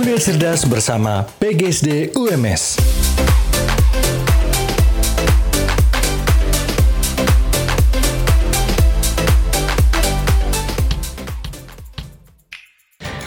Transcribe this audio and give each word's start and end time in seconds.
Kuliah 0.00 0.16
Cerdas 0.16 0.64
bersama 0.64 1.28
PGSD 1.36 2.16
UMS. 2.16 2.80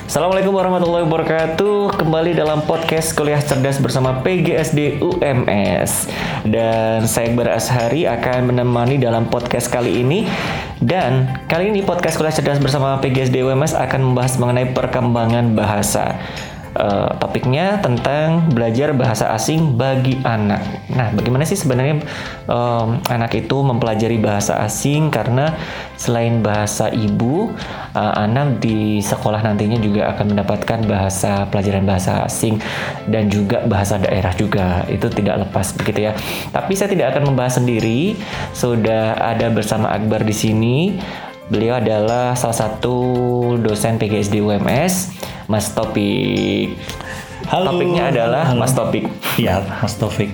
Assalamualaikum 0.09 0.49
warahmatullahi 0.57 1.05
wabarakatuh. 1.05 2.01
Kembali 2.01 2.33
dalam 2.33 2.65
podcast 2.65 3.13
Kuliah 3.13 3.37
Cerdas 3.37 3.77
bersama 3.77 4.25
PGSD 4.25 4.97
UMS 4.97 6.09
Dan 6.41 7.05
saya 7.05 7.29
Iqbar 7.29 7.53
Ashari 7.53 8.09
akan 8.09 8.49
menemani 8.49 8.97
dalam 8.97 9.29
podcast 9.29 9.69
kali 9.69 10.01
ini. 10.01 10.25
Dan 10.81 11.37
kali 11.45 11.69
ini 11.69 11.85
podcast 11.85 12.17
Kuliah 12.17 12.33
Cerdas 12.33 12.57
bersama 12.57 12.97
PGSD 12.97 13.45
UMS 13.45 13.77
akan 13.77 14.09
membahas 14.09 14.41
mengenai 14.41 14.73
perkembangan 14.73 15.53
bahasa 15.53 16.17
Uh, 16.73 17.05
topiknya 17.21 17.77
tentang 17.85 18.49
belajar 18.49 18.97
bahasa 18.97 19.29
asing 19.37 19.77
bagi 19.77 20.17
anak. 20.25 20.61
Nah, 20.89 21.13
bagaimana 21.13 21.45
sih 21.45 21.53
sebenarnya 21.53 22.01
um, 22.49 22.97
anak 23.13 23.37
itu 23.37 23.61
mempelajari 23.61 24.17
bahasa 24.17 24.57
asing? 24.65 25.13
Karena 25.13 25.53
selain 26.01 26.41
bahasa 26.41 26.89
ibu, 26.89 27.53
uh, 27.93 28.13
anak 28.17 28.57
di 28.57 29.05
sekolah 29.05 29.45
nantinya 29.45 29.77
juga 29.77 30.17
akan 30.17 30.33
mendapatkan 30.33 30.79
bahasa 30.89 31.45
pelajaran 31.53 31.85
bahasa 31.85 32.25
asing 32.25 32.57
dan 33.05 33.29
juga 33.29 33.61
bahasa 33.69 34.01
daerah 34.01 34.33
juga. 34.33 34.81
Itu 34.89 35.13
tidak 35.13 35.45
lepas 35.45 35.77
begitu 35.77 36.09
ya. 36.09 36.17
Tapi 36.49 36.73
saya 36.73 36.89
tidak 36.89 37.13
akan 37.13 37.29
membahas 37.29 37.61
sendiri. 37.61 38.17
Sudah 38.49 39.13
ada 39.21 39.53
bersama 39.53 39.93
Akbar 39.93 40.25
di 40.25 40.33
sini. 40.33 40.77
Beliau 41.53 41.77
adalah 41.77 42.33
salah 42.33 42.55
satu 42.55 42.97
dosen 43.59 43.99
PGSD 43.99 44.39
UMS 44.41 45.11
Mas 45.47 45.71
Topik. 45.71 46.79
Halo. 47.47 47.75
Topiknya 47.75 48.09
adalah 48.09 48.43
Halo. 48.47 48.63
Mas 48.63 48.73
Topik. 48.73 49.03
Iya, 49.35 49.59
Mas 49.83 49.95
Taufik. 49.99 50.31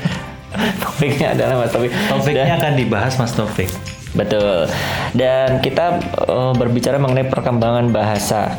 Topiknya 0.84 1.32
adalah 1.32 1.64
Mas 1.64 1.72
Topik. 1.72 1.92
Topiknya 2.08 2.44
Dan- 2.56 2.58
akan 2.60 2.72
dibahas 2.76 3.12
Mas 3.16 3.32
Taufik. 3.32 3.70
betul. 4.16 4.64
Dan 5.12 5.60
kita 5.60 6.00
eh, 6.24 6.52
berbicara 6.56 6.96
mengenai 6.96 7.28
perkembangan 7.28 7.92
bahasa. 7.92 8.56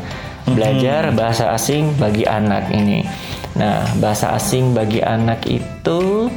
Belajar 0.48 1.12
bahasa 1.12 1.52
asing 1.52 1.92
bagi 2.00 2.24
anak 2.24 2.72
ini. 2.72 3.04
Nah, 3.58 3.84
bahasa 4.00 4.32
asing 4.32 4.72
bagi 4.72 5.02
anak 5.04 5.44
itu 5.44 6.30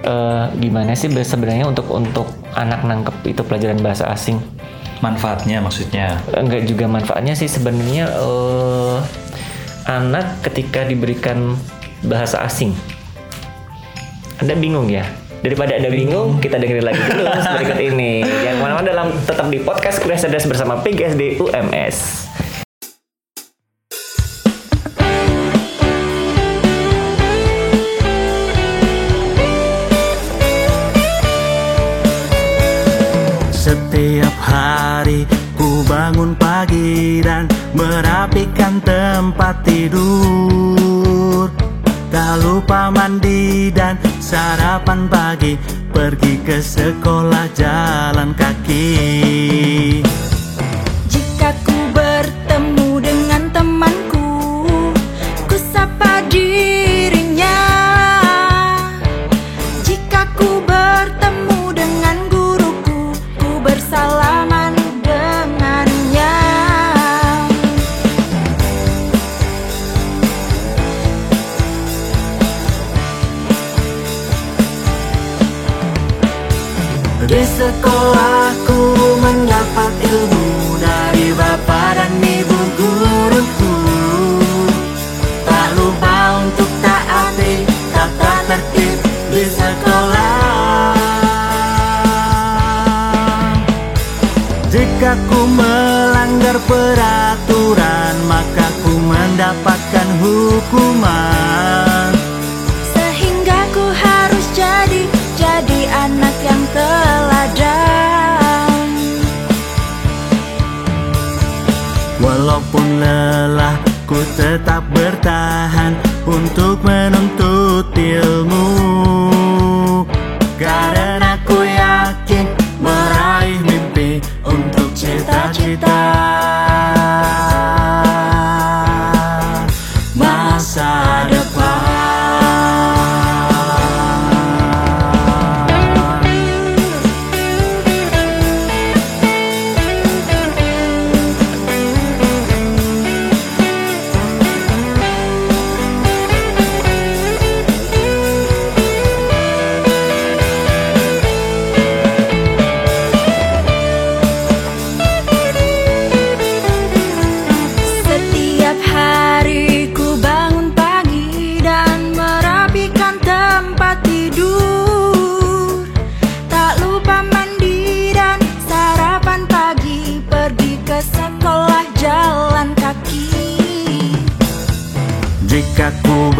eh, 0.00 0.44
gimana 0.56 0.96
sih 0.96 1.10
sebenarnya 1.10 1.66
untuk 1.68 1.90
untuk 1.92 2.24
anak 2.54 2.86
nangkep 2.86 3.16
itu 3.26 3.42
pelajaran 3.44 3.82
bahasa 3.82 4.08
asing? 4.08 4.38
Manfaatnya 5.02 5.58
maksudnya. 5.62 6.20
enggak 6.34 6.66
juga 6.68 6.86
manfaatnya 6.86 7.34
sih 7.34 7.50
sebenarnya 7.50 8.10
eh, 8.10 8.96
anak 9.88 10.42
ketika 10.46 10.84
diberikan 10.86 11.58
bahasa 12.04 12.42
asing. 12.44 12.74
Anda 14.42 14.58
bingung 14.58 14.90
ya? 14.90 15.06
Daripada 15.44 15.76
anda 15.76 15.92
bingung. 15.92 16.40
kita 16.40 16.56
dengerin 16.56 16.86
lagi 16.88 17.00
dulu 17.04 17.24
berikut 17.60 17.78
ini. 17.80 18.24
Yang 18.24 18.58
mana-mana 18.64 18.86
dalam 18.88 19.08
tetap 19.28 19.46
di 19.52 19.60
podcast 19.60 20.00
cerdas 20.00 20.48
bersama 20.48 20.80
PGSD 20.80 21.36
UMS 21.36 22.23
tempat 39.44 39.60
tidur. 39.68 41.52
Tak 42.08 42.40
lupa 42.40 42.88
mandi 42.88 43.68
dan 43.68 44.00
sarapan 44.16 45.04
pagi. 45.04 45.60
Pergi 45.92 46.40
ke 46.40 46.64
sekolah 46.64 47.52
jalan 47.52 48.32
kaki 48.32 50.00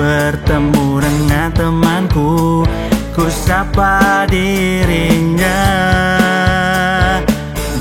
bertemu 0.05 1.01
dengan 1.01 1.49
temanku. 1.57 2.61
Ku 3.17 3.25
sapa 3.33 4.29
dirinya. 4.29 5.65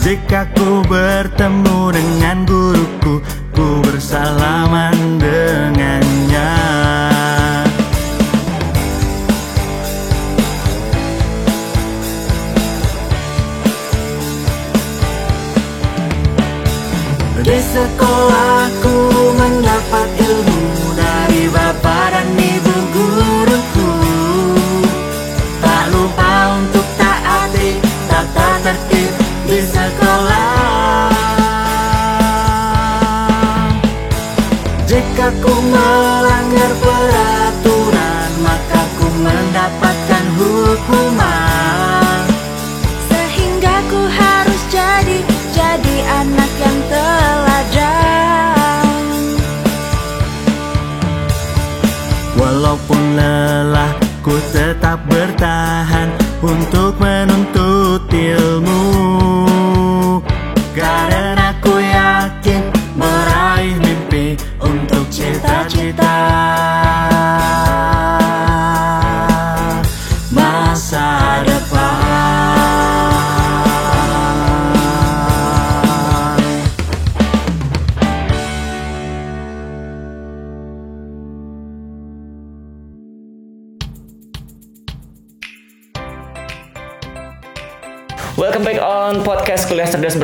Jika 0.04 0.48
ku 0.56 0.84
bertemu 0.84 1.96
dengan 1.96 2.44
guruku 2.44 3.24
Ku 3.56 3.68
bersalaman 3.88 5.23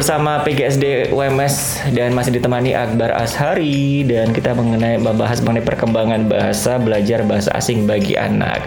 bersama 0.09 0.41
PGSD 0.41 1.13
UMS 1.13 1.85
dan 1.93 2.17
masih 2.17 2.33
ditemani 2.33 2.73
Akbar 2.73 3.13
Ashari 3.13 4.01
dan 4.09 4.33
kita 4.33 4.57
mengenai 4.57 4.97
membahas 4.97 5.37
mengenai 5.45 5.61
perkembangan 5.61 6.25
bahasa 6.25 6.81
belajar 6.81 7.21
bahasa 7.29 7.53
asing 7.53 7.85
bagi 7.85 8.17
anak. 8.17 8.65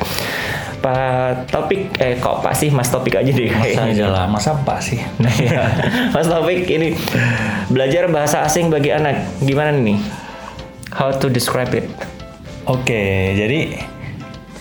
Pak 0.79 1.51
Topik, 1.51 1.99
eh 1.99 2.23
kok 2.23 2.47
Pak 2.47 2.55
sih 2.55 2.71
Mas 2.71 2.95
Topik 2.95 3.19
aja 3.19 3.27
deh 3.27 3.51
Masa 3.51 3.59
kayaknya. 3.59 3.91
aja 3.91 4.07
lah, 4.07 4.25
masa 4.31 4.55
apa 4.55 4.79
sih? 4.79 5.03
Nah, 5.19 5.35
ya. 5.35 5.67
Mas 6.15 6.31
Topik 6.31 6.63
ini 6.71 6.95
belajar 7.67 8.07
bahasa 8.07 8.47
asing 8.47 8.71
bagi 8.71 8.95
anak 8.95 9.27
gimana 9.43 9.75
nih? 9.75 9.99
How 10.95 11.11
to 11.11 11.27
describe 11.27 11.75
it? 11.75 11.91
Oke, 12.71 13.35
jadi 13.35 13.83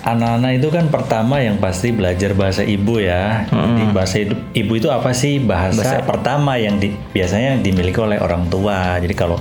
anak-anak 0.01 0.51
itu 0.57 0.67
kan 0.67 0.85
pertama 0.87 1.37
yang 1.37 1.57
pasti 1.57 1.89
belajar 1.89 2.33
bahasa 2.33 2.61
ibu 2.61 2.97
ya. 2.97 3.45
Di 3.47 3.85
bahasa 3.89 4.15
ibu, 4.19 4.33
ibu 4.51 4.73
itu 4.75 4.87
apa 4.87 5.11
sih? 5.11 5.37
Bahasa, 5.37 5.77
pertama 6.03 6.57
yang 6.57 6.77
di- 6.77 6.97
biasanya 7.11 7.55
yang 7.55 7.61
dimiliki 7.61 7.97
oleh 7.97 8.17
orang 8.17 8.45
tua. 8.47 8.97
Jadi 8.97 9.13
kalau 9.13 9.37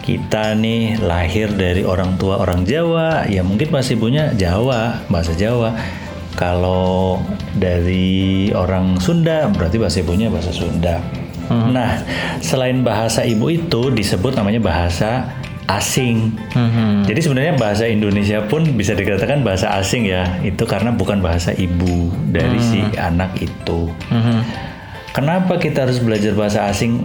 kita 0.00 0.56
nih 0.56 0.98
lahir 0.98 1.52
dari 1.52 1.84
orang 1.84 2.16
tua 2.16 2.36
orang 2.36 2.64
Jawa, 2.64 3.24
ya 3.26 3.40
mungkin 3.40 3.68
bahasa 3.68 3.92
ibunya 3.92 4.32
Jawa, 4.32 5.04
bahasa 5.06 5.32
Jawa. 5.32 5.76
Kalau 6.32 7.20
dari 7.52 8.48
orang 8.50 8.96
Sunda 8.96 9.50
berarti 9.50 9.76
bahasa 9.76 10.00
ibunya 10.00 10.30
bahasa 10.30 10.50
Sunda. 10.50 10.96
Nah, 11.50 11.98
selain 12.38 12.80
bahasa 12.80 13.26
ibu 13.26 13.50
itu 13.50 13.90
disebut 13.90 14.38
namanya 14.38 14.62
bahasa 14.62 15.26
asing. 15.68 16.32
Jadi 17.04 17.20
sebenarnya 17.20 17.54
bahasa 17.58 17.84
Indonesia 17.84 18.40
pun 18.46 18.64
bisa 18.78 18.96
dikatakan 18.96 19.44
bahasa 19.44 19.74
asing 19.76 20.08
ya. 20.08 20.24
Itu 20.40 20.64
karena 20.64 20.94
bukan 20.94 21.20
bahasa 21.20 21.52
ibu 21.52 22.08
dari 22.32 22.58
si 22.62 22.80
anak 22.96 23.36
itu. 23.42 23.90
Kenapa 25.10 25.58
kita 25.58 25.84
harus 25.84 25.98
belajar 25.98 26.32
bahasa 26.38 26.70
asing? 26.70 27.04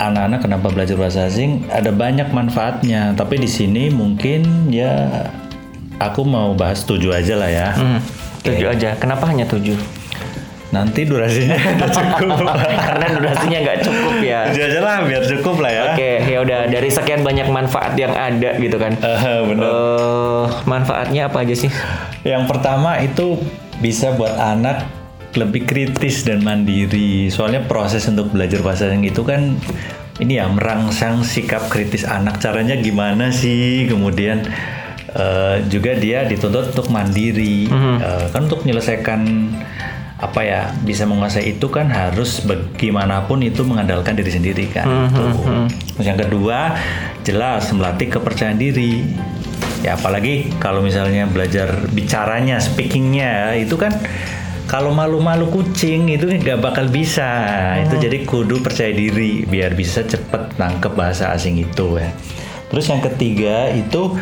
Anak-anak 0.00 0.40
kenapa 0.40 0.72
belajar 0.72 0.96
bahasa 0.96 1.28
asing? 1.28 1.68
Ada 1.68 1.92
banyak 1.92 2.32
manfaatnya. 2.32 3.12
Tapi 3.18 3.36
di 3.36 3.50
sini 3.50 3.92
mungkin 3.92 4.72
ya 4.72 5.28
aku 6.00 6.24
mau 6.24 6.56
bahas 6.56 6.86
tujuh 6.88 7.12
aja 7.12 7.36
lah 7.36 7.50
ya. 7.52 7.68
Hmm, 7.76 8.00
tujuh 8.40 8.64
aja. 8.70 8.96
Kenapa 8.96 9.28
hanya 9.28 9.44
tujuh? 9.44 9.76
Nanti 10.70 11.02
durasinya 11.02 11.58
udah 11.76 11.90
cukup. 11.90 12.38
Karena 12.78 13.06
durasinya 13.18 13.58
nggak 13.58 13.78
cukup 13.82 14.14
ya. 14.22 14.40
Tujuh 14.50 14.64
aja 14.70 14.80
lah 14.80 14.96
biar 15.02 15.22
cukup 15.26 15.56
lah 15.58 15.70
ya. 15.70 15.82
Oke, 15.94 16.10
ya 16.30 16.38
udah 16.42 16.58
dari 16.70 16.90
sekian 16.90 17.20
banyak 17.26 17.50
manfaat 17.50 17.98
yang 17.98 18.14
ada 18.14 18.56
gitu 18.58 18.78
kan. 18.78 18.94
Eh, 19.10 19.42
bener. 19.42 19.66
Eh, 19.66 20.44
manfaatnya 20.64 21.28
apa 21.28 21.42
aja 21.44 21.52
sih? 21.52 21.68
Yang 22.24 22.44
pertama 22.46 22.96
itu 23.02 23.36
bisa 23.82 24.14
buat 24.14 24.32
anak 24.38 24.86
lebih 25.34 25.66
kritis 25.66 26.22
dan 26.22 26.40
mandiri. 26.40 27.28
Soalnya 27.28 27.66
proses 27.66 28.06
untuk 28.06 28.30
belajar 28.32 28.62
bahasa 28.62 28.86
asing 28.88 29.06
itu 29.06 29.22
kan 29.26 29.58
ini 30.22 30.38
ya 30.38 30.46
merangsang 30.48 31.26
sikap 31.26 31.68
kritis 31.68 32.06
anak. 32.06 32.38
Caranya 32.38 32.78
gimana 32.78 33.34
sih? 33.34 33.86
Kemudian 33.90 34.46
eh, 35.14 35.56
juga 35.68 35.98
dia 35.98 36.24
dituntut 36.24 36.72
untuk 36.72 36.88
mandiri. 36.88 37.66
Eh, 37.68 38.26
kan 38.30 38.46
untuk 38.46 38.62
menyelesaikan 38.62 39.20
apa 40.20 40.40
ya 40.44 40.62
bisa 40.84 41.08
menguasai 41.08 41.56
itu 41.56 41.66
kan 41.72 41.88
harus 41.88 42.44
bagaimanapun 42.44 43.40
itu 43.40 43.64
mengandalkan 43.64 44.12
diri 44.12 44.28
sendiri 44.28 44.68
kan. 44.68 44.84
Tuh. 45.08 45.66
Terus 45.96 46.06
yang 46.06 46.20
kedua 46.20 46.76
jelas 47.24 47.72
melatih 47.72 48.12
kepercayaan 48.12 48.60
diri. 48.60 49.00
Ya 49.80 49.96
apalagi 49.96 50.52
kalau 50.60 50.84
misalnya 50.84 51.24
belajar 51.24 51.88
bicaranya, 51.88 52.60
speakingnya 52.60 53.56
itu 53.56 53.80
kan 53.80 53.96
kalau 54.68 54.92
malu-malu 54.92 55.48
kucing 55.48 56.12
itu 56.12 56.28
nggak 56.28 56.60
bakal 56.60 56.84
bisa. 56.92 57.26
Itu 57.88 57.96
jadi 57.96 58.20
kudu 58.28 58.60
percaya 58.60 58.92
diri 58.92 59.48
biar 59.48 59.72
bisa 59.72 60.04
cepet 60.04 60.60
nangkep 60.60 60.92
bahasa 60.92 61.32
asing 61.32 61.56
itu 61.56 61.96
ya. 61.96 62.12
Terus 62.68 62.86
yang 62.92 63.00
ketiga 63.00 63.72
itu 63.72 64.20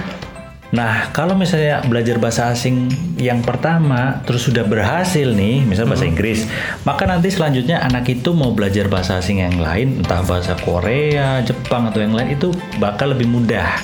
Nah, 0.68 1.08
kalau 1.16 1.32
misalnya 1.32 1.80
belajar 1.88 2.20
bahasa 2.20 2.52
asing 2.52 2.92
yang 3.16 3.40
pertama 3.40 4.20
terus 4.28 4.44
sudah 4.44 4.68
berhasil 4.68 5.32
nih, 5.32 5.64
misal 5.64 5.88
bahasa 5.88 6.04
Inggris, 6.04 6.44
maka 6.84 7.08
nanti 7.08 7.32
selanjutnya 7.32 7.80
anak 7.80 8.04
itu 8.12 8.36
mau 8.36 8.52
belajar 8.52 8.84
bahasa 8.92 9.16
asing 9.16 9.40
yang 9.40 9.56
lain, 9.56 10.04
entah 10.04 10.20
bahasa 10.28 10.52
Korea, 10.60 11.40
Jepang 11.40 11.88
atau 11.88 12.04
yang 12.04 12.12
lain 12.12 12.36
itu 12.36 12.52
bakal 12.76 13.16
lebih 13.16 13.24
mudah. 13.24 13.80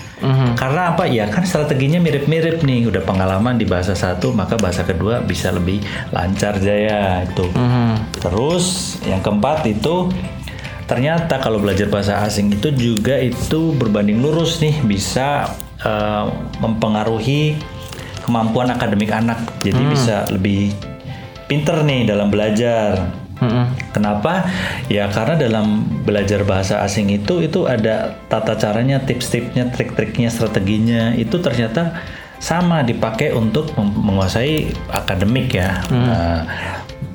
Karena 0.57 0.97
apa? 0.97 1.05
Ya 1.05 1.29
kan 1.29 1.45
strateginya 1.45 2.01
mirip-mirip 2.01 2.65
nih, 2.65 2.89
udah 2.89 3.05
pengalaman 3.05 3.61
di 3.61 3.69
bahasa 3.69 3.93
satu, 3.93 4.33
maka 4.33 4.57
bahasa 4.57 4.81
kedua 4.81 5.21
bisa 5.21 5.53
lebih 5.53 5.85
lancar 6.13 6.61
jaya 6.61 7.25
itu. 7.29 7.49
Terus 8.21 8.97
yang 9.05 9.21
keempat 9.21 9.69
itu 9.69 10.09
ternyata 10.85 11.41
kalau 11.41 11.61
belajar 11.61 11.89
bahasa 11.89 12.21
asing 12.25 12.53
itu 12.53 12.69
juga 12.77 13.17
itu 13.17 13.73
berbanding 13.73 14.21
lurus 14.21 14.61
nih 14.61 14.85
bisa 14.85 15.49
eh, 15.85 16.25
mempengaruhi 16.59 17.55
kemampuan 18.25 18.73
akademik 18.73 19.13
anak. 19.13 19.39
Jadi 19.61 19.83
bisa 19.85 20.25
lebih 20.33 20.73
pinter 21.47 21.85
nih 21.85 22.09
dalam 22.09 22.33
belajar. 22.33 23.13
Kenapa? 23.93 24.49
Ya 24.89 25.11
karena 25.13 25.37
dalam 25.37 25.85
belajar 26.07 26.49
bahasa 26.49 26.81
asing 26.81 27.13
itu 27.13 27.45
itu 27.45 27.69
ada 27.69 28.17
tata 28.33 28.57
caranya 28.57 29.05
tips-tipsnya 29.05 29.69
trik-triknya 29.69 30.33
strateginya. 30.33 31.13
Itu 31.13 31.45
ternyata 31.45 32.01
sama 32.41 32.81
dipakai 32.81 33.37
untuk 33.37 33.77
menguasai 33.77 34.73
akademik 34.89 35.53
ya. 35.53 35.85
Eh, 35.93 36.41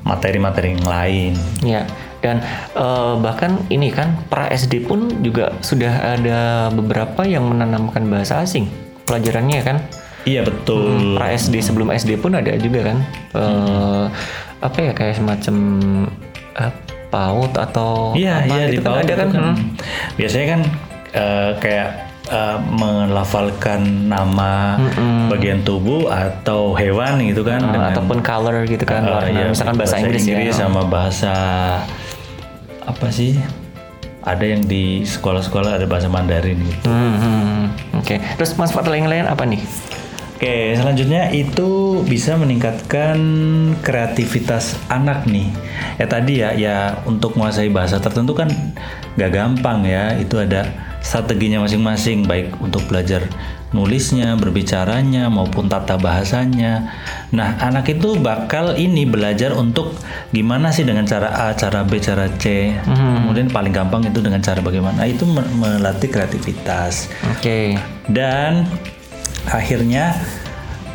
materi-materi 0.06 0.74
yang 0.74 0.86
lain. 0.86 1.34
Ya, 1.62 1.86
dan 2.20 2.44
eh, 2.72 3.14
bahkan 3.18 3.56
ini 3.68 3.90
kan 3.90 4.16
pra 4.26 4.48
SD 4.48 4.84
pun 4.84 5.08
juga 5.20 5.56
sudah 5.60 5.90
ada 6.14 6.40
beberapa 6.70 7.24
yang 7.24 7.46
menanamkan 7.46 8.06
bahasa 8.06 8.40
asing 8.40 8.68
pelajarannya 9.04 9.60
kan. 9.62 9.78
iya 10.22 10.44
betul 10.44 11.16
Pra 11.16 11.32
SD 11.32 11.60
sebelum 11.60 11.90
SD 11.90 12.18
pun 12.18 12.34
ada 12.34 12.52
juga 12.56 12.86
kan. 12.86 12.98
Eh, 13.34 14.06
Apa 14.60 14.78
ya 14.78 14.92
kayak 14.92 15.16
semacam 15.16 15.56
eh, 16.54 16.74
PAUD 17.10 17.56
atau 17.58 18.12
Iya, 18.14 18.44
apa 18.44 18.54
iya 18.54 18.66
di 18.68 18.76
gitu 18.76 18.84
kan 18.84 18.92
PAUD 18.94 19.02
ada 19.02 19.16
kan. 19.16 19.30
kan. 19.30 19.42
Hmm. 19.42 19.56
Biasanya 20.14 20.48
kan 20.48 20.62
eh, 21.16 21.52
kayak 21.58 21.90
eh, 22.28 22.58
melafalkan 22.70 23.82
nama 24.06 24.78
bagian 25.28 25.64
tubuh 25.64 26.06
atau 26.06 26.76
hewan 26.76 27.24
gitu 27.24 27.42
kan 27.42 27.64
dengan 27.64 27.90
ataupun 27.90 28.20
color 28.20 28.68
gitu 28.68 28.84
kan. 28.84 29.02
eh, 29.02 29.10
warna. 29.10 29.32
iya, 29.32 29.44
misalkan 29.48 29.74
bahasa, 29.74 29.96
Inggris, 29.98 30.28
ya. 30.28 30.52
sama 30.52 30.84
bahasa 30.86 31.34
apa 32.86 33.08
sih? 33.12 33.40
Ada 34.20 34.46
yang 34.46 34.68
di 34.68 35.08
sekolah-sekolah 35.08 35.80
ada 35.80 35.88
bahasa 35.88 36.12
Mandarin 36.12 36.60
gitu. 36.60 36.92
Hmm, 36.92 37.16
hmm. 37.18 37.60
Oke, 38.04 38.20
terus 38.36 38.56
manfaat 38.60 38.86
lain-lain 38.88 39.26
apa 39.26 39.48
nih? 39.48 39.64
Oke, 40.40 40.72
selanjutnya 40.72 41.36
itu 41.36 42.00
bisa 42.08 42.40
meningkatkan 42.40 43.20
kreativitas 43.84 44.80
anak 44.88 45.28
nih. 45.28 45.52
Ya 46.00 46.08
tadi 46.08 46.40
ya, 46.40 46.56
ya 46.56 46.78
untuk 47.04 47.36
menguasai 47.36 47.68
bahasa 47.68 48.00
tertentu 48.00 48.32
kan 48.32 48.48
gak 49.20 49.36
gampang 49.36 49.84
ya. 49.84 50.16
Itu 50.16 50.40
ada 50.40 50.68
strateginya 51.00 51.64
masing-masing, 51.64 52.28
baik 52.28 52.60
untuk 52.60 52.84
belajar 52.92 53.24
nulisnya, 53.70 54.34
berbicaranya, 54.34 55.30
maupun 55.30 55.70
tata 55.70 55.94
bahasanya. 55.96 56.90
Nah, 57.30 57.54
anak 57.62 57.86
itu 57.94 58.18
bakal 58.18 58.74
ini 58.74 59.06
belajar 59.06 59.54
untuk 59.54 59.94
gimana 60.34 60.74
sih 60.74 60.82
dengan 60.84 61.06
cara 61.06 61.30
A, 61.30 61.54
cara 61.54 61.86
B, 61.86 62.02
cara 62.02 62.26
C. 62.42 62.74
Kemudian 62.82 63.54
paling 63.54 63.70
gampang 63.70 64.10
itu 64.10 64.20
dengan 64.26 64.42
cara 64.42 64.58
bagaimana. 64.60 65.06
Itu 65.06 65.30
me- 65.30 65.46
melatih 65.54 66.10
kreativitas 66.10 67.14
Oke. 67.38 67.78
dan 68.10 68.66
akhirnya 69.46 70.18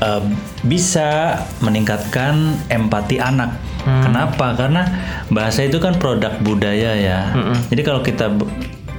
eh, 0.03 0.23
bisa 0.67 1.39
meningkatkan 1.63 2.59
empati 2.69 3.23
anak. 3.23 3.55
Kenapa? 3.85 4.57
Karena 4.57 4.83
bahasa 5.29 5.61
itu 5.61 5.77
kan 5.77 6.01
produk 6.01 6.33
budaya 6.41 6.97
ya. 6.97 7.37
Jadi 7.69 7.83
kalau 7.85 8.01
kita 8.01 8.33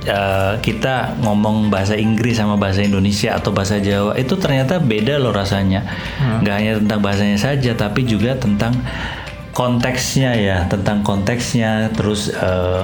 eh, 0.05 0.53
kita 0.61 1.19
ngomong 1.19 1.73
bahasa 1.73 1.97
Inggris 1.97 2.37
sama 2.37 2.55
bahasa 2.55 2.85
Indonesia 2.85 3.35
atau 3.35 3.51
bahasa 3.51 3.81
Jawa 3.81 4.15
itu 4.15 4.37
ternyata 4.37 4.79
beda 4.79 5.17
loh 5.19 5.33
rasanya. 5.33 5.83
Nggak 6.41 6.55
hanya 6.55 6.73
tentang 6.79 6.99
bahasanya 7.01 7.37
saja, 7.41 7.71
tapi 7.73 8.05
juga 8.07 8.37
tentang 8.37 8.77
konteksnya 9.51 10.37
ya, 10.37 10.57
tentang 10.69 11.01
konteksnya, 11.01 11.89
terus 11.97 12.29
eh, 12.31 12.83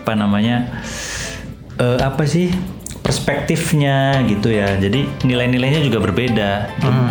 apa 0.00 0.12
namanya, 0.16 0.80
eh, 1.78 1.98
apa 2.00 2.24
sih 2.24 2.50
perspektifnya 3.10 4.22
gitu 4.30 4.54
ya. 4.54 4.78
Jadi 4.78 5.26
nilai-nilainya 5.26 5.82
juga 5.82 5.98
berbeda. 5.98 6.50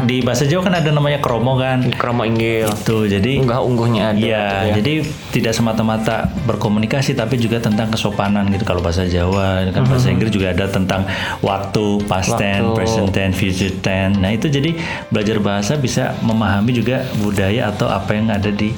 Di 0.08 0.24
bahasa 0.24 0.48
Jawa 0.48 0.72
kan 0.72 0.79
ada 0.79 0.96
namanya 0.96 1.20
kromo 1.20 1.60
kan. 1.60 1.91
Kromo 2.00 2.24
inggil. 2.24 2.72
Tuh, 2.88 3.03
jadi 3.03 3.44
Unggah 3.44 3.60
ungguhnya 3.60 4.15
ada. 4.15 4.18
Iya, 4.18 4.46
gitu 4.48 4.56
ya. 4.63 4.75
jadi 4.79 4.94
tidak 5.36 5.53
semata-mata 5.53 6.32
berkomunikasi 6.48 7.20
tapi 7.20 7.36
juga 7.36 7.60
tentang 7.60 7.91
kesopanan 7.91 8.48
gitu. 8.56 8.63
Kalau 8.63 8.79
bahasa 8.79 9.03
Jawa, 9.03 9.68
kan 9.75 9.84
bahasa 9.84 10.08
Inggris 10.08 10.32
juga 10.32 10.56
ada 10.56 10.72
tentang 10.72 11.03
waktu, 11.44 12.00
past 12.08 12.39
tense, 12.39 12.63
Waktu. 12.63 12.77
present 12.79 13.10
tense, 13.12 13.36
future 13.36 13.75
tense. 13.84 14.15
Nah, 14.15 14.32
itu 14.32 14.48
jadi 14.48 14.79
belajar 15.12 15.38
bahasa 15.44 15.75
bisa 15.75 16.15
memahami 16.24 16.72
juga 16.72 17.03
budaya 17.20 17.75
atau 17.75 17.91
apa 17.91 18.15
yang 18.15 18.32
ada 18.32 18.50
di 18.56 18.72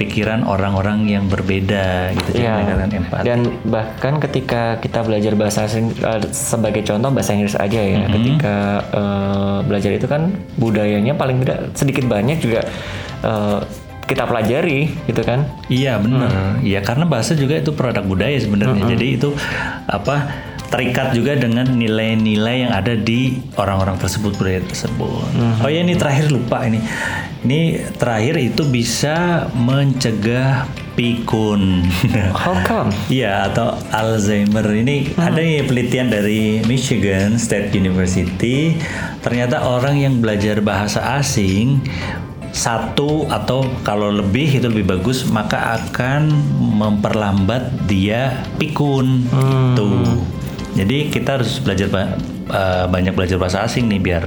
pikiran 0.00 0.48
orang-orang 0.48 1.04
yang 1.04 1.24
berbeda 1.28 2.16
gitu. 2.16 2.40
Jadi 2.40 2.96
empati. 2.96 3.24
Dan 3.28 3.38
bahkan 3.68 4.16
ketika 4.18 4.80
kita 4.80 5.04
belajar 5.04 5.36
bahasa 5.36 5.68
asing 5.68 5.92
eh, 6.00 6.22
sebagai 6.62 6.86
contoh 6.86 7.10
bahasa 7.10 7.34
Inggris 7.34 7.58
aja 7.58 7.80
ya, 7.82 7.98
Mm-hmm. 8.06 8.14
ketika 8.14 8.56
eh, 8.94 9.58
belajar 9.66 9.90
itu 9.98 10.06
kan 10.06 10.30
budayanya 10.54 11.18
paling 11.18 11.42
tidak 11.42 11.74
sedikit 11.74 12.06
banyak 12.06 12.38
juga 12.38 12.62
eh, 13.26 13.58
kita 14.06 14.28
pelajari 14.30 14.92
gitu 15.10 15.22
kan. 15.26 15.46
Iya 15.66 15.98
benar. 15.98 16.62
Iya 16.62 16.86
karena 16.86 17.08
bahasa 17.10 17.34
juga 17.34 17.58
itu 17.58 17.74
produk 17.74 18.06
budaya 18.06 18.38
sebenarnya. 18.38 18.86
Jadi 18.94 19.06
itu 19.18 19.34
apa 19.90 20.30
terikat 20.72 21.12
juga 21.12 21.36
dengan 21.36 21.68
nilai-nilai 21.68 22.64
yang 22.64 22.72
ada 22.72 22.96
di 22.96 23.36
orang-orang 23.60 24.00
tersebut 24.00 24.32
budaya 24.40 24.64
tersebut. 24.64 25.28
Oh 25.60 25.68
ya 25.68 25.84
ini 25.84 25.92
terakhir 25.94 26.32
lupa 26.32 26.64
ini. 26.64 26.80
Ini 27.44 27.92
terakhir 28.00 28.40
itu 28.40 28.64
bisa 28.64 29.46
mencegah 29.52 30.64
pikun. 30.96 31.84
How 32.32 32.56
come? 32.64 32.88
Iya 33.12 33.52
atau 33.52 33.76
Alzheimer 33.92 34.64
ini 34.72 35.12
ada 35.20 35.36
nih 35.36 35.66
penelitian 35.68 36.08
dari 36.08 36.64
Michigan 36.64 37.36
State 37.36 37.76
University. 37.76 38.80
Ternyata 39.20 39.68
orang 39.68 40.00
yang 40.00 40.24
belajar 40.24 40.64
bahasa 40.64 41.20
asing 41.20 41.84
satu 42.52 43.28
atau 43.32 43.64
kalau 43.80 44.12
lebih 44.12 44.60
itu 44.60 44.68
lebih 44.68 44.84
bagus 44.84 45.24
maka 45.24 45.80
akan 45.80 46.28
memperlambat 46.60 47.88
dia 47.88 48.44
pikun 48.60 49.24
tuh. 49.76 50.41
Jadi 50.72 51.12
kita 51.12 51.40
harus 51.40 51.60
belajar 51.60 51.88
eh, 51.92 52.84
banyak 52.88 53.12
belajar 53.12 53.36
bahasa 53.36 53.64
asing 53.64 53.88
nih 53.88 54.00
biar 54.00 54.24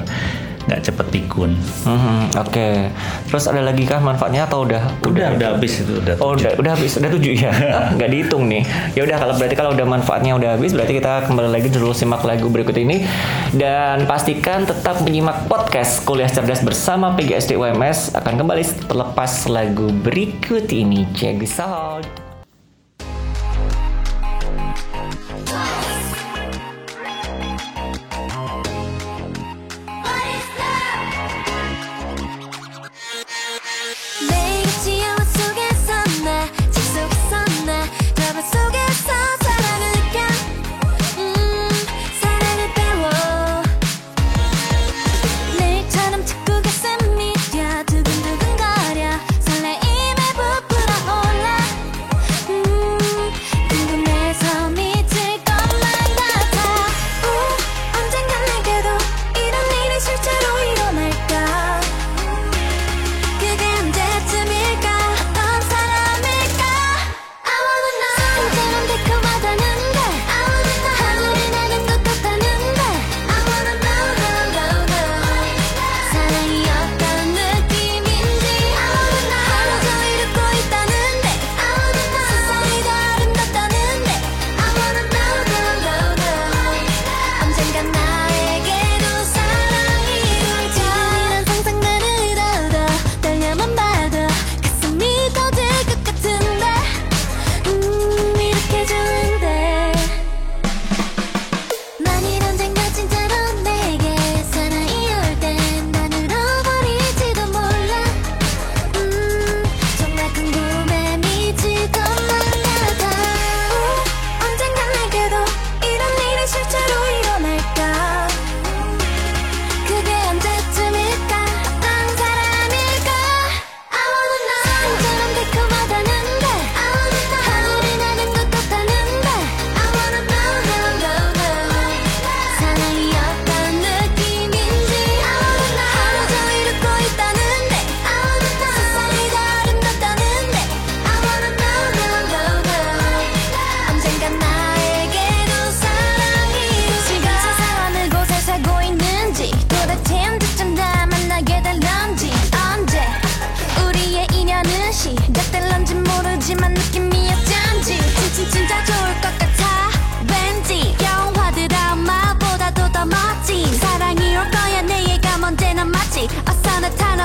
nggak 0.66 0.82
cepet 0.82 1.08
pikun. 1.14 1.54
Mhm, 1.86 2.42
Oke. 2.42 2.90
Terus 3.30 3.46
ada 3.46 3.62
lagi 3.62 3.86
kah 3.86 4.02
manfaatnya 4.02 4.50
atau 4.50 4.66
udah? 4.66 4.82
Udah 5.06 5.38
udah 5.38 5.48
habis 5.54 5.86
itu 5.86 5.94
udah. 6.02 6.18
Oh 6.18 6.34
udah 6.34 6.58
udah 6.58 6.72
habis 6.74 6.98
udah 6.98 7.10
tujuh 7.14 7.38
ya 7.38 7.54
Ah, 7.76 7.94
nggak 7.94 8.10
dihitung 8.10 8.50
nih 8.50 8.66
ya 8.98 9.06
udah 9.06 9.18
kalau 9.22 9.34
berarti 9.38 9.56
kalau 9.56 9.72
udah 9.78 9.86
manfaatnya 9.86 10.34
udah 10.34 10.58
habis 10.58 10.74
berarti 10.74 10.98
kita 10.98 11.30
kembali 11.30 11.50
lagi 11.54 11.70
dulu 11.70 11.94
simak 11.94 12.26
lagu 12.26 12.50
berikut 12.50 12.74
ini 12.82 13.06
dan 13.54 14.10
pastikan 14.10 14.66
tetap 14.66 15.06
menyimak 15.06 15.46
podcast 15.46 16.02
kuliah 16.02 16.30
cerdas 16.30 16.66
bersama 16.66 17.14
PGSD 17.14 17.54
UMS 17.60 18.18
akan 18.18 18.34
kembali 18.42 18.64
terlepas 18.90 19.46
lagu 19.46 19.94
berikut 20.02 20.66
ini 20.74 21.06
check 21.14 21.38
this 21.38 21.62
out 21.62 22.25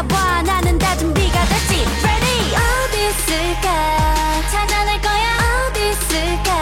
봐. 0.09 0.43
나는 0.43 0.79
다 0.79 0.97
준비가 0.97 1.45
됐지. 1.45 1.85
Ready? 2.03 2.55
어디 2.57 3.09
있을까? 3.09 4.43
찾아낼 4.51 5.01
거야. 5.01 5.69
어디 5.69 5.91
있을까? 5.91 6.60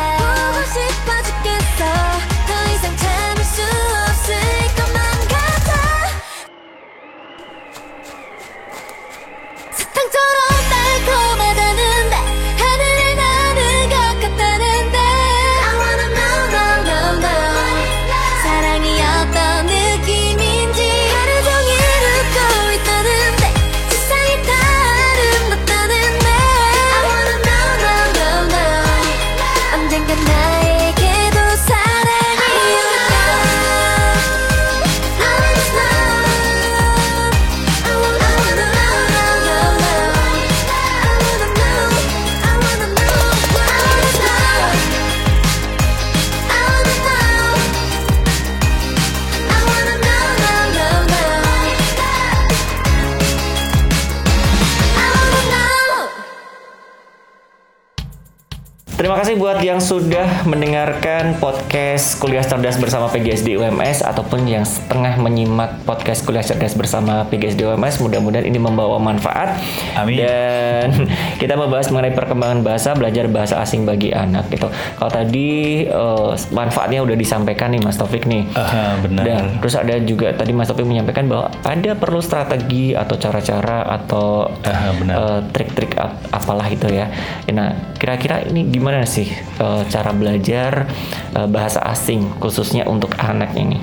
Buat 59.59 59.67
yang 59.75 59.83
sudah 59.83 60.47
mendengarkan 60.47 61.35
podcast 61.43 62.15
Kuliah 62.23 62.47
Cerdas 62.47 62.79
bersama 62.79 63.11
PGSD 63.11 63.59
UMS 63.59 64.07
ataupun 64.07 64.47
yang 64.47 64.63
setengah 64.63 65.19
menyimak 65.19 65.83
podcast 65.83 66.23
Kuliah 66.23 66.47
Cerdas 66.47 66.79
bersama 66.79 67.27
PGSD 67.27 67.67
UMS, 67.67 67.99
mudah-mudahan 67.99 68.47
ini 68.47 68.55
membawa 68.55 69.03
manfaat. 69.03 69.59
Amin. 69.99 70.23
Dan 70.23 71.11
kita 71.43 71.59
membahas 71.59 71.91
mengenai 71.91 72.15
perkembangan 72.15 72.63
bahasa, 72.63 72.95
belajar 72.95 73.27
bahasa 73.27 73.59
asing 73.59 73.83
bagi 73.83 74.15
anak 74.15 74.47
gitu. 74.47 74.71
Kalau 74.71 75.11
tadi 75.11 75.83
eh, 75.91 76.31
manfaatnya 76.55 77.03
udah 77.03 77.19
disampaikan 77.19 77.75
nih 77.75 77.83
Mas 77.83 77.99
Taufik 77.99 78.31
nih. 78.31 78.47
Aha, 78.55 79.03
benar. 79.03 79.25
Dan 79.27 79.43
terus 79.59 79.75
ada 79.75 79.99
juga 79.99 80.39
tadi 80.39 80.55
Mas 80.55 80.71
Taufik 80.71 80.87
menyampaikan 80.87 81.27
bahwa 81.27 81.51
ada 81.67 81.99
perlu 81.99 82.23
strategi 82.23 82.95
atau 82.95 83.19
cara-cara 83.19 83.91
atau 83.91 84.55
eh, 84.63 85.41
trik-trik 85.51 85.99
ap- 85.99 86.31
apalah 86.31 86.71
itu 86.71 86.87
ya. 86.95 87.11
Nah, 87.51 87.75
kira-kira 87.99 88.47
ini 88.47 88.63
gimana 88.71 89.03
sih 89.03 89.48
eh, 89.59 89.83
cara 89.91 90.11
belajar 90.15 90.87
eh, 91.35 91.49
bahasa 91.51 91.83
asing 91.85 92.27
khususnya 92.39 92.87
untuk 92.87 93.13
anak 93.19 93.53
ini? 93.59 93.79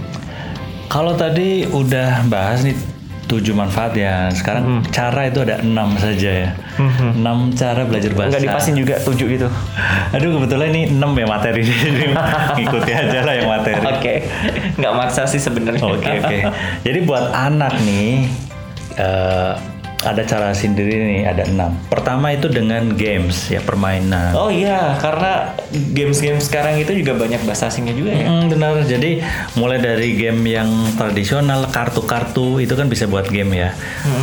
Kalau 0.90 1.18
tadi 1.18 1.66
udah 1.68 2.24
bahas 2.30 2.64
nih 2.64 2.78
tujuh 3.26 3.58
manfaat 3.58 3.98
ya. 3.98 4.30
Sekarang 4.32 4.86
cara 4.94 5.28
itu 5.28 5.42
ada 5.42 5.62
enam 5.62 5.98
saja 5.98 6.30
ya. 6.30 6.50
Enam 7.18 7.52
cara 7.58 7.84
belajar 7.84 8.14
bahasa. 8.14 8.38
Enggak 8.38 8.44
dipasin 8.46 8.76
juga 8.78 8.96
tujuh 9.02 9.28
gitu. 9.28 9.48
Aduh 10.14 10.30
kebetulan 10.40 10.70
ini 10.72 10.82
enam 10.94 11.12
ya 11.18 11.26
materi. 11.26 11.66
Ngikuti 12.58 12.92
aja 12.94 13.20
lah 13.26 13.34
yang 13.34 13.50
materi. 13.50 13.82
Oke, 13.82 14.14
nggak 14.78 14.94
maksa 14.94 15.26
sih 15.26 15.42
sebenarnya. 15.42 15.84
Oke 15.84 16.10
oke. 16.22 16.40
Jadi 16.86 17.00
buat 17.04 17.34
anak 17.34 17.74
nih 17.82 18.30
eh, 19.02 19.54
ada 20.06 20.22
cara 20.22 20.54
sendiri 20.54 20.94
nih 20.94 21.22
ada 21.26 21.44
enam. 21.50 21.74
Pertama 21.90 22.30
itu 22.32 22.46
dengan 22.46 22.94
games 22.94 23.50
ya 23.50 23.60
permainan. 23.66 24.38
Oh 24.38 24.54
iya, 24.54 24.96
karena 25.02 25.58
games-games 25.74 26.46
sekarang 26.46 26.78
itu 26.78 26.94
juga 26.94 27.18
banyak 27.18 27.42
bahasa 27.44 27.74
asingnya 27.74 27.98
juga 27.98 28.12
ya. 28.14 28.28
Hmm, 28.30 28.46
benar. 28.54 28.86
Jadi 28.86 29.20
mulai 29.58 29.82
dari 29.82 30.14
game 30.14 30.46
yang 30.46 30.70
tradisional, 30.96 31.68
kartu-kartu 31.74 32.62
itu 32.62 32.78
kan 32.78 32.86
bisa 32.86 33.10
buat 33.10 33.26
game 33.28 33.58
ya. 33.58 33.74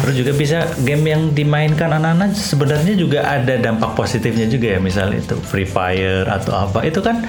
Terus 0.07 0.15
juga 0.15 0.33
bisa 0.33 0.59
game 0.87 1.05
yang 1.11 1.23
dimainkan 1.35 1.91
anak-anak 1.91 2.39
sebenarnya 2.39 2.95
juga 2.95 3.27
ada 3.27 3.59
dampak 3.59 3.99
positifnya 3.99 4.47
juga 4.47 4.77
ya. 4.77 4.79
Misal 4.79 5.19
itu 5.19 5.35
Free 5.43 5.67
Fire 5.67 6.31
atau 6.31 6.55
apa. 6.55 6.87
Itu 6.87 7.03
kan 7.03 7.27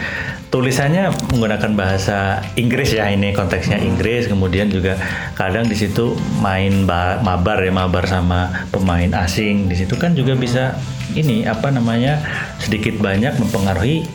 tulisannya 0.54 1.10
menggunakan 1.34 1.74
bahasa 1.74 2.46
Inggris 2.54 2.94
ya 2.94 3.10
ini 3.10 3.34
konteksnya 3.34 3.82
Inggris. 3.82 4.30
Kemudian 4.30 4.70
juga 4.70 5.02
kadang 5.34 5.66
di 5.66 5.74
situ 5.74 6.14
main 6.46 6.86
ba- 6.86 7.18
mabar 7.26 7.58
ya 7.66 7.74
mabar 7.74 8.06
sama 8.06 8.70
pemain 8.70 9.10
asing. 9.26 9.66
Di 9.66 9.82
situ 9.82 9.98
kan 9.98 10.14
juga 10.14 10.38
bisa 10.38 10.78
ini 11.18 11.50
apa 11.50 11.74
namanya 11.74 12.22
sedikit 12.62 13.02
banyak 13.02 13.34
mempengaruhi 13.42 14.06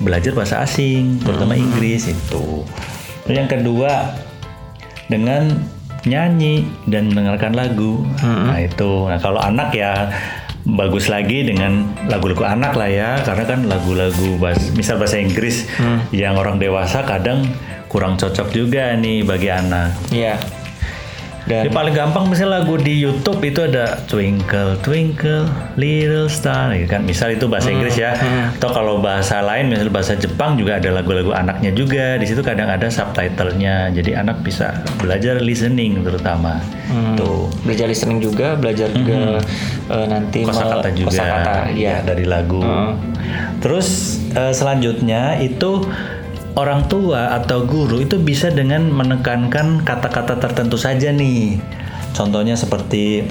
belajar 0.00 0.32
bahasa 0.32 0.64
asing, 0.64 1.20
terutama 1.20 1.52
Inggris 1.60 2.08
itu. 2.08 2.64
Terus 3.28 3.36
yang 3.36 3.52
kedua 3.52 4.16
dengan 5.12 5.60
nyanyi 6.08 6.66
dan 6.88 7.12
mendengarkan 7.12 7.52
lagu. 7.52 8.00
Nah 8.24 8.58
itu. 8.64 9.12
Nah 9.12 9.20
kalau 9.20 9.44
anak 9.44 9.76
ya 9.76 10.08
bagus 10.62 11.10
lagi 11.10 11.42
dengan 11.42 11.90
lagu-lagu 12.06 12.46
anak 12.46 12.78
lah 12.78 12.90
ya, 12.90 13.10
karena 13.26 13.44
kan 13.44 13.60
lagu-lagu 13.66 14.38
bahas, 14.38 14.70
misal 14.78 14.98
bahasa 15.02 15.18
Inggris 15.18 15.66
yang 16.14 16.38
orang 16.38 16.62
dewasa 16.62 17.02
kadang 17.02 17.44
kurang 17.90 18.16
cocok 18.16 18.48
juga 18.54 18.94
nih 18.96 19.26
bagi 19.26 19.50
anak. 19.50 19.92
Iya. 20.14 20.61
Dan 21.42 21.66
Yang 21.66 21.74
paling 21.74 21.94
gampang 21.94 22.24
misalnya 22.30 22.62
lagu 22.62 22.74
di 22.78 22.94
YouTube 23.02 23.42
itu 23.42 23.66
ada 23.66 23.98
Twinkle 24.06 24.78
Twinkle 24.78 25.50
Little 25.74 26.30
Star 26.30 26.70
gitu 26.78 26.86
kan. 26.86 27.02
Misal 27.02 27.34
itu 27.34 27.50
bahasa 27.50 27.74
Inggris 27.74 27.98
ya. 27.98 28.14
Atau 28.54 28.70
kalau 28.70 29.02
bahasa 29.02 29.42
lain 29.42 29.70
misalnya 29.70 29.90
bahasa 29.90 30.14
Jepang 30.14 30.54
juga 30.54 30.78
ada 30.78 30.94
lagu-lagu 30.94 31.34
anaknya 31.34 31.74
juga. 31.74 32.14
Di 32.16 32.26
situ 32.30 32.46
kadang 32.46 32.70
ada 32.70 32.86
subtitlenya. 32.86 33.90
Jadi 33.90 34.14
anak 34.14 34.46
bisa 34.46 34.86
belajar 35.02 35.42
listening 35.42 36.06
terutama. 36.06 36.62
Tuh. 37.16 37.48
belajar 37.64 37.88
listening 37.88 38.20
juga, 38.20 38.52
belajar 38.52 38.92
juga 38.92 39.40
eh, 39.88 40.06
nanti 40.12 40.44
Kosakata 40.44 40.92
juga 40.92 41.08
kosakata, 41.08 41.72
ya, 41.72 41.72
iya. 41.72 41.96
dari 42.04 42.28
lagu. 42.28 42.60
Terus 43.64 44.20
eh, 44.36 44.52
selanjutnya 44.52 45.40
itu 45.40 45.88
orang 46.56 46.88
tua 46.88 47.32
atau 47.36 47.64
guru 47.64 48.02
itu 48.02 48.20
bisa 48.20 48.52
dengan 48.52 48.88
menekankan 48.92 49.84
kata-kata 49.84 50.36
tertentu 50.36 50.76
saja 50.76 51.12
nih. 51.12 51.58
Contohnya 52.12 52.58
seperti 52.58 53.24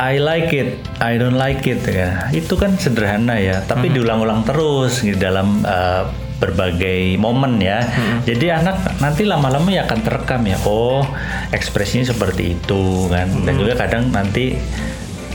I 0.00 0.16
like 0.16 0.54
it, 0.56 0.80
I 1.02 1.20
don't 1.20 1.36
like 1.36 1.68
it 1.68 1.84
ya. 1.84 2.32
Itu 2.32 2.56
kan 2.56 2.80
sederhana 2.80 3.36
ya, 3.36 3.60
tapi 3.68 3.92
diulang-ulang 3.92 4.48
terus 4.48 5.04
di 5.04 5.12
dalam 5.12 5.60
eh, 5.60 6.08
berbagai 6.40 7.20
momen 7.20 7.60
ya. 7.60 7.84
Jadi 8.24 8.48
anak 8.48 8.96
nanti 9.04 9.28
lama-lama 9.28 9.68
ya 9.68 9.84
akan 9.84 10.00
terekam 10.00 10.40
ya. 10.48 10.56
Oh, 10.64 11.04
ekspresinya 11.52 12.08
seperti 12.08 12.56
itu 12.56 13.12
kan. 13.12 13.28
Dan 13.44 13.60
juga 13.60 13.76
kadang 13.76 14.08
nanti 14.08 14.56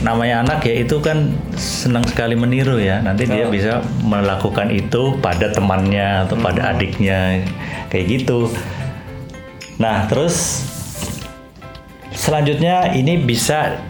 namanya 0.05 0.45
anak 0.45 0.61
ya 0.63 0.85
itu 0.85 1.01
kan 1.01 1.33
senang 1.57 2.05
sekali 2.05 2.37
meniru 2.37 2.77
ya. 2.77 3.01
Nanti 3.01 3.25
dia 3.25 3.49
bisa 3.49 3.81
melakukan 4.05 4.69
itu 4.69 5.17
pada 5.17 5.49
temannya 5.49 6.29
atau 6.29 6.37
pada 6.37 6.71
adiknya 6.71 7.41
kayak 7.89 8.05
gitu. 8.05 8.53
Nah, 9.75 10.05
terus 10.05 10.61
selanjutnya 12.13 12.93
ini 12.93 13.17
bisa 13.17 13.81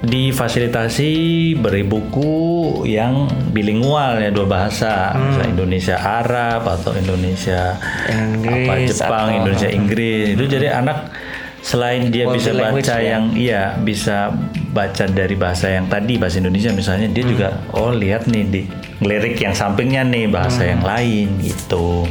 difasilitasi 0.00 1.12
beri 1.56 1.84
buku 1.84 2.32
yang 2.88 3.28
bilingual 3.52 4.16
ya 4.16 4.32
dua 4.32 4.48
bahasa. 4.48 5.12
Misalnya 5.12 5.50
Indonesia 5.54 5.96
Arab 5.96 6.64
atau 6.66 6.92
Indonesia 6.92 7.76
Inggris 8.08 8.66
apa 8.66 8.72
Jepang 8.88 9.26
atau- 9.28 9.36
Indonesia 9.38 9.70
Inggris. 9.70 10.24
Itu 10.34 10.44
jadi 10.44 10.72
anak 10.74 11.12
selain 11.60 12.08
dia 12.08 12.24
Multi 12.24 12.40
bisa 12.40 12.50
baca 12.56 12.96
ya. 12.96 13.08
yang 13.16 13.24
iya 13.36 13.62
bisa 13.76 14.32
baca 14.72 15.04
dari 15.06 15.36
bahasa 15.36 15.68
yang 15.68 15.86
tadi 15.92 16.16
bahasa 16.16 16.40
Indonesia 16.40 16.72
misalnya 16.72 17.08
dia 17.12 17.24
juga 17.24 17.48
oh 17.76 17.92
lihat 17.92 18.26
nih 18.26 18.44
di 18.48 18.62
lirik 19.04 19.36
yang 19.36 19.52
sampingnya 19.52 20.02
nih 20.08 20.24
bahasa 20.30 20.64
yang 20.64 20.80
lain 20.80 21.36
gitu 21.44 22.08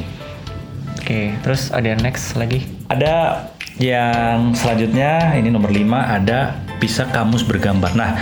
Oke, 0.99 1.33
terus 1.41 1.73
ada 1.73 1.89
yang 1.89 2.01
next 2.05 2.37
lagi. 2.37 2.69
ada 2.85 3.49
yang 3.81 4.53
selanjutnya 4.53 5.33
ini 5.33 5.49
nomor 5.49 5.73
5 5.73 5.81
ada 5.89 6.53
bisa 6.77 7.09
kamus 7.09 7.41
bergambar. 7.41 7.97
Nah, 7.97 8.13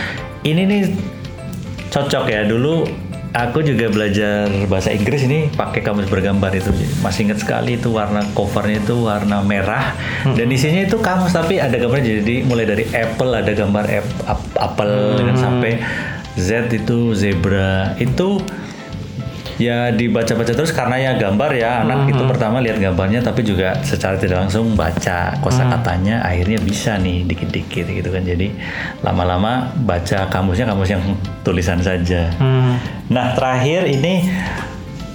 ini 0.47 0.63
nih 0.63 0.81
cocok 1.91 2.31
ya. 2.31 2.47
Dulu 2.47 2.87
aku 3.37 3.61
juga 3.61 3.87
belajar 3.87 4.49
bahasa 4.65 4.89
Inggris 4.89 5.21
ini 5.23 5.49
pakai 5.49 5.81
kamus 5.81 6.09
bergambar 6.09 6.49
itu. 6.51 6.73
Masih 6.99 7.29
ingat 7.29 7.41
sekali 7.41 7.77
itu 7.77 7.93
warna 7.93 8.25
covernya 8.33 8.81
itu 8.81 9.05
warna 9.05 9.41
merah 9.41 9.93
dan 10.25 10.47
isinya 10.47 10.81
itu 10.81 10.97
kamus 10.97 11.31
tapi 11.31 11.61
ada 11.61 11.77
gambarnya 11.77 12.21
jadi 12.21 12.35
mulai 12.43 12.65
dari 12.65 12.89
apple 12.89 13.31
ada 13.31 13.51
gambar 13.51 13.83
ap- 13.85 14.21
ap- 14.25 14.57
apel 14.57 14.91
dan 15.21 15.37
sampai 15.37 15.77
Z 16.33 16.69
itu 16.69 17.13
zebra. 17.13 17.93
Itu 17.97 18.41
ya 19.57 19.93
dibaca-baca 19.93 20.53
terus 20.53 20.73
karena 20.73 20.95
ya 20.97 21.11
gambar 21.17 21.51
ya. 21.57 21.83
Anak 21.83 22.13
itu 22.13 22.23
pertama 22.25 22.61
lihat 22.61 22.77
gambarnya 22.77 23.21
tapi 23.21 23.43
juga 23.43 23.77
secara 23.81 24.17
tidak 24.17 24.47
langsung 24.47 24.77
baca 24.77 25.37
kosakatanya 25.41 26.21
akhirnya 26.23 26.61
bisa 26.61 26.95
nih 26.97 27.25
dikit-dikit 27.25 27.85
gitu 27.89 28.09
kan. 28.09 28.23
Jadi 28.23 28.53
lama-lama 29.01 29.73
baca 29.83 30.29
kamusnya 30.29 30.69
kamus 30.69 30.89
yang 30.93 31.03
tulisan 31.41 31.81
saja. 31.81 32.31
Nah 33.09 33.33
terakhir 33.33 33.89
ini 33.89 34.29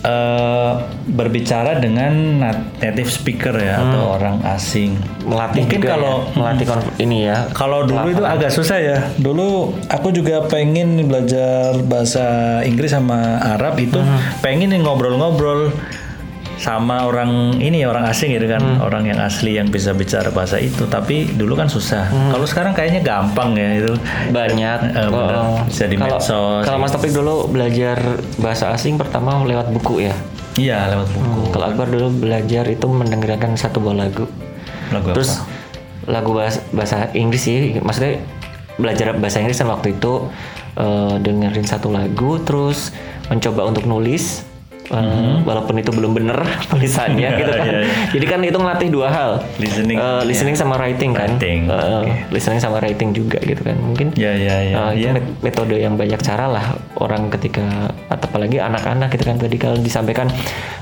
eh, 0.02 0.72
berbicara 1.08 1.78
dengan 1.78 2.12
nat- 2.38 2.78
native 2.78 3.08
speaker 3.08 3.54
ya 3.54 3.78
atau 3.80 4.18
orang 4.18 4.42
asing 4.44 4.98
Melatih 5.22 5.62
mungkin 5.62 5.78
juga 5.78 5.90
kalau 5.94 6.14
ya, 6.18 6.34
melatih 6.34 6.66
ini 6.98 7.18
ya. 7.24 7.36
kalau 7.54 7.86
dulu 7.86 8.06
itu 8.10 8.24
agak 8.26 8.50
susah 8.50 8.78
ya. 8.78 8.98
Dulu 9.16 9.70
aku 9.86 10.10
juga 10.10 10.42
pengen 10.50 11.06
belajar 11.06 11.78
bahasa 11.86 12.26
Inggris 12.66 12.90
sama 12.90 13.38
Arab 13.38 13.78
itu 13.78 14.02
pengen 14.42 14.74
nih 14.74 14.82
ngobrol-ngobrol 14.82 15.70
sama 16.62 17.02
orang 17.02 17.58
ini 17.58 17.82
orang 17.82 18.06
asing 18.06 18.30
gitu 18.30 18.46
kan, 18.46 18.62
orang 18.78 19.10
yang 19.10 19.18
asli 19.18 19.58
yang 19.58 19.66
bisa 19.66 19.90
bicara 19.90 20.30
bahasa 20.30 20.62
itu. 20.62 20.86
Tapi 20.86 21.34
dulu 21.34 21.58
kan 21.58 21.66
susah. 21.66 22.06
Kalau 22.06 22.46
sekarang 22.46 22.70
kayaknya 22.70 23.02
gampang 23.02 23.58
ya 23.58 23.82
itu. 23.82 23.92
banyak. 24.30 24.78
Oh, 25.10 25.58
Bisa 25.66 25.90
di 25.90 25.98
kalau- 25.98 26.22
medsos. 26.22 26.62
Kalau 26.62 26.78
Mas 26.78 26.94
Topik 26.94 27.10
dulu 27.10 27.50
belajar 27.50 27.98
bahasa 28.38 28.70
asing 28.70 28.94
pertama 28.94 29.42
lewat 29.42 29.74
buku 29.74 30.06
ya. 30.06 30.14
Iya 30.54 30.94
lewat 30.94 31.08
buku. 31.10 31.40
Kalau 31.50 31.64
Akbar 31.66 31.86
dulu 31.90 32.08
belajar 32.22 32.64
itu 32.70 32.86
mendengarkan 32.86 33.58
satu 33.58 33.82
buah 33.82 34.06
lagu. 34.06 34.30
Lagu 34.94 35.10
apa? 35.10 35.16
Terus 35.18 35.42
lagu 36.06 36.30
bahasa, 36.30 36.62
bahasa 36.70 37.10
Inggris 37.12 37.42
sih, 37.42 37.58
maksudnya 37.82 38.22
belajar 38.78 39.18
bahasa 39.18 39.42
Inggris 39.42 39.58
waktu 39.58 39.98
itu 39.98 40.30
eh, 40.78 41.14
dengerin 41.18 41.66
satu 41.66 41.90
lagu, 41.90 42.38
terus 42.38 42.94
mencoba 43.26 43.66
untuk 43.66 43.84
nulis 43.84 44.46
uh, 44.92 45.40
walaupun 45.42 45.74
itu 45.74 45.90
belum 45.90 46.12
bener 46.12 46.38
tulisannya 46.70 47.28
gitu 47.40 47.50
kan. 47.50 47.64
Iya, 47.66 47.80
iya. 47.80 47.94
Jadi 48.12 48.26
kan 48.26 48.40
itu 48.40 48.54
ngelatih 48.54 48.88
dua 48.88 49.08
hal, 49.08 49.30
Listening, 49.56 49.96
Uh, 49.96 50.20
listening 50.22 50.54
sama 50.54 50.76
writing 50.76 51.10
kan, 51.10 51.32
Writing, 51.32 51.66
Uh, 51.66 52.04
oke. 52.04 52.12
listening 52.30 52.58
sama 52.58 52.76
writing 52.78 53.10
juga 53.10 53.40
gitu 53.40 53.62
kan. 53.62 53.76
Mungkin 53.76 54.12
Ya 54.14 54.32
ya 54.32 54.56
ya. 54.62 54.74
uh, 54.78 54.92
itu 54.92 55.08
met- 55.10 55.32
metode 55.42 55.74
yang 55.74 55.96
banyak 55.96 56.20
cara 56.20 56.46
lah 56.46 56.66
orang 56.96 57.26
ketika 57.30 57.64
atau 58.06 58.26
apalagi 58.28 58.56
anak-anak 58.56 59.08
gitu 59.10 59.24
kan 59.24 59.36
tadi 59.36 59.56
kalau 59.56 59.76
disampaikan 59.76 60.28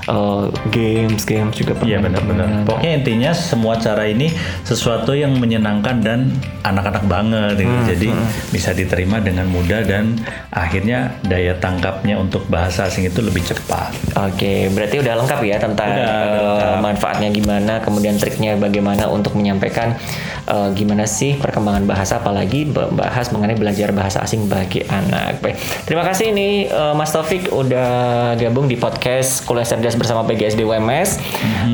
uh, 0.05 0.45
games 0.69 1.23
games 1.23 1.53
juga 1.53 1.75
Iya 1.77 1.99
benar-benar. 1.99 2.19
permainan-permainan. 2.47 2.65
Pokoknya 2.65 2.91
intinya 2.93 3.31
semua 3.31 3.75
cara 3.75 4.03
ini 4.05 4.27
sesuatu 4.61 5.11
yang 5.11 5.33
menyenangkan 5.33 5.99
dan 5.99 6.19
anak-anak 6.61 7.03
banget. 7.05 7.53
gitu. 7.57 7.67
Hmm, 7.67 7.85
Jadi 7.85 8.07
bisa 8.49 8.71
diterima 8.71 9.17
dengan 9.17 9.45
mudah 9.45 9.81
dan 9.81 10.17
akhirnya 10.49 10.99
daya 11.21 11.55
tangkapnya 11.55 12.15
untuk 12.15 12.43
bahasa 12.47 12.85
asing 12.85 13.03
itu 13.03 13.19
lebih 13.19 13.43
cepat. 13.43 13.91
Oke, 14.11 14.67
berarti 14.67 14.95
udah 14.97 15.13
lengkap 15.15 15.39
ya 15.41 15.55
tentang 15.55 15.87
Udah, 15.87 16.03
eh, 16.03 16.37
lengkap. 16.37 16.77
manfaatnya 16.81 17.29
gimana, 17.29 17.73
kemudian 17.79 18.15
triknya 18.15 18.53
bagaimana 18.55 19.07
untuk 19.07 19.33
menyampaikan 19.33 19.95
eh, 20.43 20.69
gimana 20.71 21.05
sih 21.05 21.35
perkembangan 21.35 21.85
bahasa, 21.85 22.17
apalagi 22.17 22.67
bahas 22.67 23.29
mengenai 23.29 23.55
belajar 23.55 23.89
bahasa 23.91 24.19
asing 24.19 24.45
bagi 24.45 24.83
anak. 24.83 25.39
Baik, 25.39 25.55
terima 25.85 26.03
kasih 26.03 26.29
ini 26.29 26.65
eh, 26.65 26.93
Mas 26.93 27.09
Taufik 27.09 27.47
udah 27.49 27.89
gabung 28.35 28.65
di 28.65 28.75
podcast 28.75 29.41
Kuliah 29.41 29.63
Cerdas 29.63 29.95
bersama 29.95 30.21
PGSD 30.23 30.61
UMS 30.61 31.21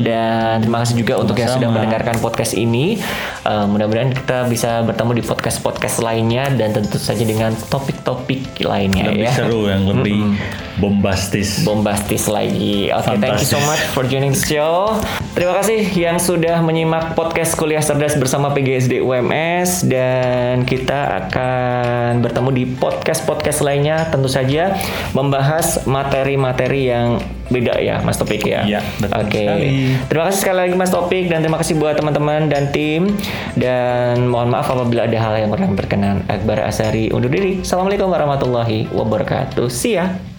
dan 0.00 0.60
terima 0.60 0.80
kasih 0.80 0.94
juga 0.96 1.16
untuk 1.16 1.34
yang 1.34 1.50
sudah 1.50 1.68
mendengarkan 1.68 2.16
podcast 2.18 2.54
ini. 2.54 3.00
Eh, 3.42 3.66
mudah-mudahan 3.66 4.14
kita 4.14 4.46
bisa 4.46 4.80
bertemu 4.82 5.12
di 5.14 5.22
podcast-podcast 5.22 5.98
lainnya 5.98 6.48
dan 6.50 6.70
tentu 6.70 6.96
saja 6.96 7.20
dengan 7.20 7.50
topik-topik 7.68 8.62
lainnya 8.62 9.10
Lebih 9.10 9.24
ya. 9.24 9.32
seru 9.34 9.66
yang 9.66 9.82
lebih 9.84 10.38
bombastis. 10.76 11.64
bombastis 11.64 12.07
lagi. 12.08 12.88
Oke, 12.88 13.20
thank 13.20 13.36
you 13.36 13.48
so 13.48 13.60
much 13.68 13.84
for 13.92 14.00
joining 14.08 14.32
the 14.32 14.40
show. 14.40 14.96
Terima 15.36 15.52
kasih 15.60 15.92
yang 15.92 16.16
sudah 16.16 16.64
menyimak 16.64 17.12
podcast 17.12 17.52
Kuliah 17.52 17.84
Cerdas 17.84 18.16
bersama 18.16 18.48
PGSD 18.56 19.04
UMS 19.04 19.84
dan 19.84 20.64
kita 20.64 21.20
akan 21.20 22.24
bertemu 22.24 22.50
di 22.56 22.64
podcast-podcast 22.64 23.60
lainnya 23.60 24.08
tentu 24.08 24.26
saja 24.26 24.80
membahas 25.12 25.84
materi-materi 25.84 26.88
yang 26.88 27.20
beda 27.52 27.76
ya 27.76 28.00
Mas 28.00 28.16
Topik 28.16 28.40
ya. 28.40 28.64
Iya, 28.64 28.80
betul 28.96 29.20
Oke. 29.28 29.40
sekali. 29.44 29.68
Terima 30.08 30.24
kasih 30.32 30.40
sekali 30.40 30.58
lagi 30.64 30.74
Mas 30.80 30.90
Topik 30.92 31.24
dan 31.28 31.38
terima 31.44 31.58
kasih 31.60 31.74
buat 31.76 31.94
teman-teman 32.00 32.48
dan 32.48 32.72
tim 32.72 33.12
dan 33.60 34.24
mohon 34.32 34.48
maaf 34.48 34.72
apabila 34.72 35.04
ada 35.04 35.18
hal 35.20 35.34
yang 35.36 35.52
kurang 35.52 35.76
berkenan. 35.76 36.24
Akbar 36.24 36.64
Asari 36.64 37.12
undur 37.12 37.28
diri. 37.28 37.60
Assalamualaikum 37.60 38.08
warahmatullahi 38.08 38.88
wabarakatuh. 38.96 39.68
See 39.68 40.00
ya. 40.00 40.37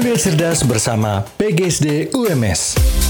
Kuliah 0.00 0.16
cerdas 0.16 0.64
bersama 0.64 1.28
PGSD 1.36 2.16
UMS. 2.16 3.09